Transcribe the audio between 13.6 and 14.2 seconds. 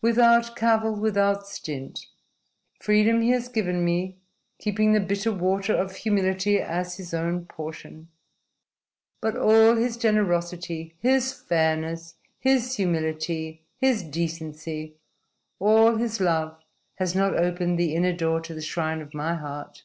his